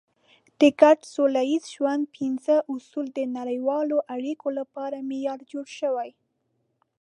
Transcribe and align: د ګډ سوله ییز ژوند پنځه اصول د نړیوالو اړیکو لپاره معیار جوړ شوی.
د 0.59 0.61
ګډ 0.81 0.97
سوله 1.13 1.41
ییز 1.51 1.65
ژوند 1.75 2.03
پنځه 2.17 2.55
اصول 2.73 3.05
د 3.13 3.19
نړیوالو 3.37 3.97
اړیکو 4.15 4.47
لپاره 4.59 5.05
معیار 5.09 5.39
جوړ 5.51 5.65
شوی. 5.79 6.09